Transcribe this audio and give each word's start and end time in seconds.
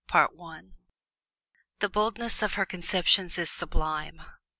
ROSA 0.11 0.29
BONHEUR 0.35 0.71
The 1.77 1.87
boldness 1.89 2.41
of 2.41 2.55
her 2.55 2.65
conceptions 2.65 3.37
is 3.37 3.51
sublime. 3.51 4.23